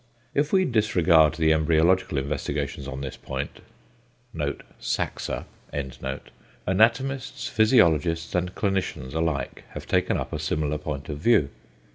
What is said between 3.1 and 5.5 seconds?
point (Saxer),